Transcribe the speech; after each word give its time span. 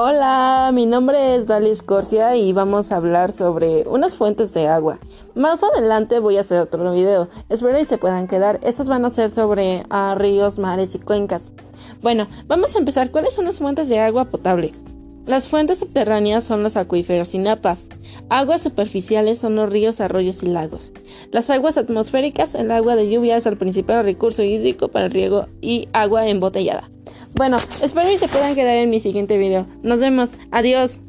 Hola, 0.00 0.70
mi 0.72 0.86
nombre 0.86 1.34
es 1.34 1.48
Dalis 1.48 1.82
Corsia 1.82 2.36
y 2.36 2.52
vamos 2.52 2.92
a 2.92 2.96
hablar 2.98 3.32
sobre 3.32 3.82
unas 3.88 4.14
fuentes 4.14 4.54
de 4.54 4.68
agua. 4.68 5.00
Más 5.34 5.64
adelante 5.64 6.20
voy 6.20 6.36
a 6.36 6.42
hacer 6.42 6.60
otro 6.60 6.92
video, 6.92 7.28
espero 7.48 7.76
y 7.80 7.84
se 7.84 7.98
puedan 7.98 8.28
quedar. 8.28 8.60
Estas 8.62 8.88
van 8.88 9.04
a 9.04 9.10
ser 9.10 9.28
sobre 9.32 9.82
ah, 9.90 10.14
ríos, 10.16 10.60
mares 10.60 10.94
y 10.94 11.00
cuencas. 11.00 11.50
Bueno, 12.00 12.28
vamos 12.46 12.76
a 12.76 12.78
empezar. 12.78 13.10
¿Cuáles 13.10 13.34
son 13.34 13.46
las 13.46 13.58
fuentes 13.58 13.88
de 13.88 13.98
agua 13.98 14.26
potable? 14.26 14.72
Las 15.26 15.48
fuentes 15.48 15.80
subterráneas 15.80 16.44
son 16.44 16.62
los 16.62 16.76
acuíferos 16.76 17.34
y 17.34 17.38
napas. 17.38 17.88
Aguas 18.28 18.62
superficiales 18.62 19.40
son 19.40 19.56
los 19.56 19.68
ríos, 19.68 20.00
arroyos 20.00 20.44
y 20.44 20.46
lagos. 20.46 20.92
Las 21.32 21.50
aguas 21.50 21.76
atmosféricas, 21.76 22.54
el 22.54 22.70
agua 22.70 22.94
de 22.94 23.10
lluvia 23.10 23.36
es 23.36 23.46
el 23.46 23.58
principal 23.58 24.04
recurso 24.04 24.44
hídrico 24.44 24.86
para 24.86 25.06
el 25.06 25.10
riego 25.10 25.48
y 25.60 25.88
agua 25.92 26.28
embotellada. 26.28 26.88
Bueno, 27.38 27.58
espero 27.80 28.08
que 28.10 28.18
se 28.18 28.26
puedan 28.26 28.56
quedar 28.56 28.74
en 28.78 28.90
mi 28.90 28.98
siguiente 28.98 29.38
video. 29.38 29.68
Nos 29.84 30.00
vemos. 30.00 30.32
Adiós. 30.50 31.00